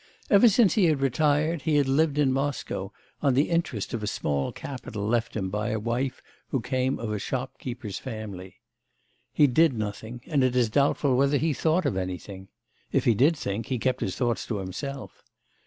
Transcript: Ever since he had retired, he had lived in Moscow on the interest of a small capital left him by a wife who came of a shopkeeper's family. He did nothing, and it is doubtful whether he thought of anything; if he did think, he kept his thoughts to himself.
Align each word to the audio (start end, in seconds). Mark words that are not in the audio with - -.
Ever 0.31 0.49
since 0.49 0.73
he 0.73 0.85
had 0.85 0.99
retired, 0.99 1.61
he 1.61 1.75
had 1.75 1.87
lived 1.87 2.17
in 2.17 2.33
Moscow 2.33 2.91
on 3.21 3.35
the 3.35 3.51
interest 3.51 3.93
of 3.93 4.01
a 4.01 4.07
small 4.07 4.51
capital 4.51 5.07
left 5.07 5.35
him 5.35 5.51
by 5.51 5.69
a 5.69 5.77
wife 5.77 6.23
who 6.47 6.59
came 6.59 6.97
of 6.97 7.11
a 7.11 7.19
shopkeeper's 7.19 7.99
family. 7.99 8.55
He 9.31 9.45
did 9.45 9.73
nothing, 9.73 10.21
and 10.25 10.43
it 10.43 10.55
is 10.55 10.71
doubtful 10.71 11.15
whether 11.15 11.37
he 11.37 11.53
thought 11.53 11.85
of 11.85 11.97
anything; 11.97 12.47
if 12.91 13.05
he 13.05 13.13
did 13.13 13.37
think, 13.37 13.67
he 13.67 13.77
kept 13.77 14.01
his 14.01 14.15
thoughts 14.15 14.47
to 14.47 14.57
himself. 14.57 15.21